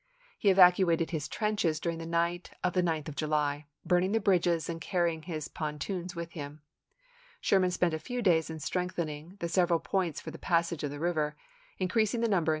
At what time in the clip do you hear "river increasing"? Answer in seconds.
10.99-12.21